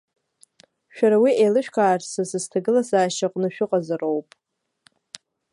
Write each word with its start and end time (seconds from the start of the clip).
Шәара 0.95 1.17
уи 1.23 1.31
еилышәкаарц 1.43 2.09
азы 2.21 2.39
сҭагылазаашьаҟны 2.43 3.47
шәыҟазароуп. 3.55 4.27